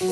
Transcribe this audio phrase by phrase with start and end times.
[0.00, 0.10] Hola.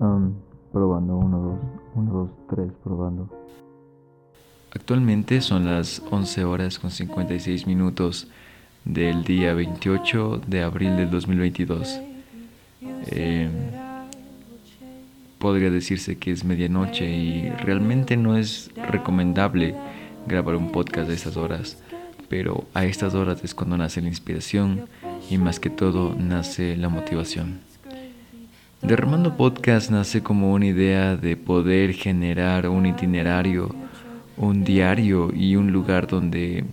[0.00, 0.34] Um,
[0.72, 1.58] probando 1, 2,
[1.94, 3.28] 1, 2, 3, probando.
[4.74, 8.26] Actualmente son las 11 horas con 56 minutos
[8.84, 12.00] del día 28 de abril del 2022.
[13.06, 13.48] Eh,
[15.42, 19.74] podría decirse que es medianoche y realmente no es recomendable
[20.28, 21.78] grabar un podcast a estas horas,
[22.28, 24.82] pero a estas horas es cuando nace la inspiración
[25.28, 27.58] y más que todo nace la motivación.
[28.82, 33.74] Derramando Podcast nace como una idea de poder generar un itinerario,
[34.36, 36.64] un diario y un lugar donde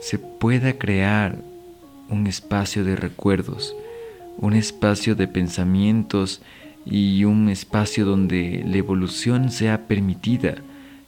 [0.00, 1.36] se pueda crear
[2.10, 3.74] un espacio de recuerdos,
[4.38, 6.42] un espacio de pensamientos
[6.84, 10.56] y un espacio donde la evolución sea permitida,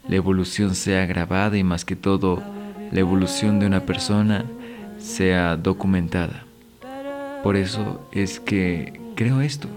[0.08, 2.42] la evolución sea grabada y más que todo
[2.90, 4.44] la evolución de una persona
[4.98, 6.44] sea documentada.
[7.42, 9.68] Por eso es que creo esto.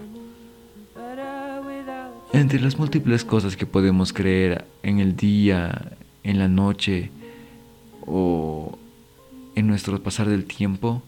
[2.34, 5.94] Entre las múltiples cosas que podemos creer en el día,
[6.24, 7.10] en la noche
[8.06, 8.78] o
[9.56, 11.02] en nuestro pasar del tiempo,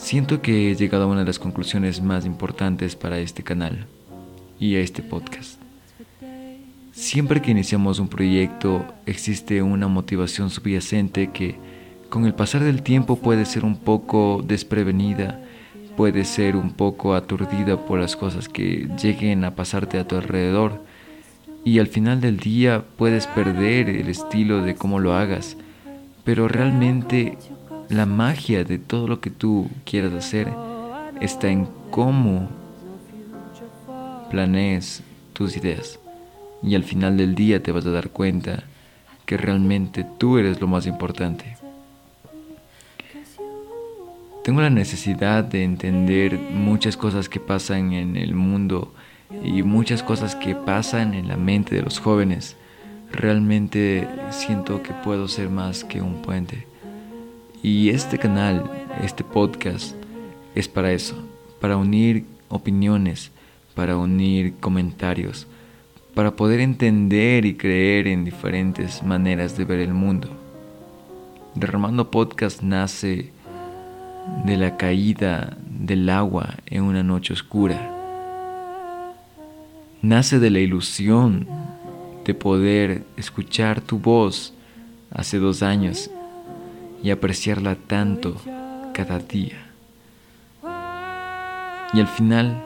[0.00, 3.86] siento que he llegado a una de las conclusiones más importantes para este canal
[4.58, 5.60] y a este podcast.
[6.92, 11.56] Siempre que iniciamos un proyecto existe una motivación subyacente que
[12.08, 15.40] con el pasar del tiempo puede ser un poco desprevenida,
[15.96, 20.82] puede ser un poco aturdida por las cosas que lleguen a pasarte a tu alrededor
[21.64, 25.56] y al final del día puedes perder el estilo de cómo lo hagas
[26.24, 27.36] pero realmente
[27.90, 30.48] la magia de todo lo que tú quieras hacer
[31.20, 32.48] está en cómo
[34.30, 35.02] planees
[35.32, 35.98] tus ideas.
[36.62, 38.62] Y al final del día te vas a dar cuenta
[39.26, 41.56] que realmente tú eres lo más importante.
[44.44, 48.94] Tengo la necesidad de entender muchas cosas que pasan en el mundo
[49.44, 52.56] y muchas cosas que pasan en la mente de los jóvenes
[53.12, 56.69] realmente siento que puedo ser más que un puente.
[57.62, 58.64] Y este canal,
[59.02, 59.94] este podcast,
[60.54, 61.14] es para eso,
[61.60, 63.32] para unir opiniones,
[63.74, 65.46] para unir comentarios,
[66.14, 70.30] para poder entender y creer en diferentes maneras de ver el mundo.
[71.54, 73.30] Derramando Podcast nace
[74.46, 77.90] de la caída del agua en una noche oscura.
[80.00, 81.46] Nace de la ilusión
[82.24, 84.54] de poder escuchar tu voz
[85.10, 86.10] hace dos años
[87.02, 88.36] y apreciarla tanto
[88.92, 89.70] cada día.
[91.92, 92.62] Y al final,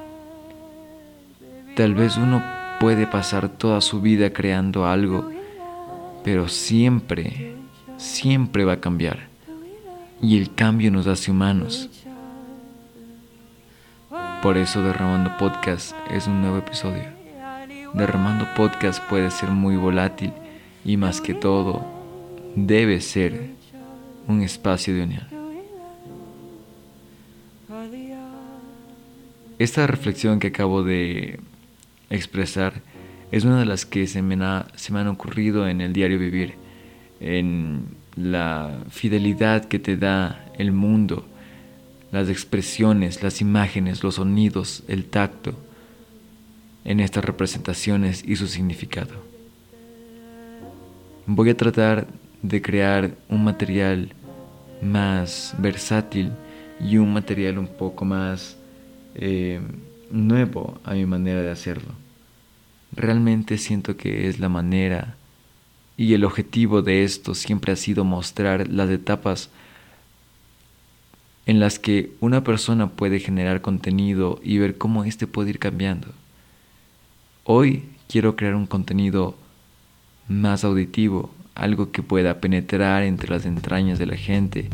[1.77, 2.43] tal vez uno
[2.81, 5.31] puede pasar toda su vida creando algo,
[6.23, 7.55] pero siempre,
[7.97, 9.29] siempre va a cambiar.
[10.21, 11.89] Y el cambio nos hace humanos.
[14.43, 17.05] Por eso Derramando Podcast es un nuevo episodio.
[17.95, 20.33] Derramando Podcast puede ser muy volátil
[20.85, 21.83] y más que todo
[22.55, 23.55] debe ser
[24.27, 25.45] un espacio de unión.
[29.59, 31.39] Esta reflexión que acabo de
[32.11, 32.83] expresar
[33.31, 34.37] es una de las que se me,
[34.75, 36.55] se me han ocurrido en el diario vivir,
[37.21, 37.85] en
[38.17, 41.27] la fidelidad que te da el mundo,
[42.13, 45.55] las expresiones, las imágenes, los sonidos, el tacto
[46.85, 49.15] en estas representaciones y su significado.
[51.27, 52.07] Voy a tratar
[52.45, 54.13] de crear un material
[54.83, 56.31] más versátil
[56.79, 58.59] y un material un poco más
[59.15, 59.63] eh,
[60.11, 61.93] nuevo a mi manera de hacerlo.
[62.93, 65.17] Realmente siento que es la manera
[65.97, 69.49] y el objetivo de esto siempre ha sido mostrar las etapas
[71.47, 76.09] en las que una persona puede generar contenido y ver cómo éste puede ir cambiando.
[77.45, 79.35] Hoy quiero crear un contenido
[80.29, 84.69] más auditivo, algo que pueda penetrar entre las entrañas de la gente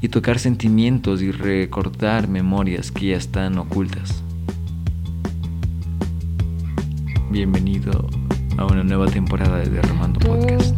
[0.00, 4.22] y tocar sentimientos y recordar memorias que ya están ocultas.
[7.30, 8.08] Bienvenido
[8.56, 10.74] a una nueva temporada de Derramando Podcast.